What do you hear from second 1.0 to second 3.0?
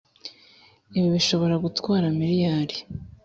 bishobora gutwara miliyari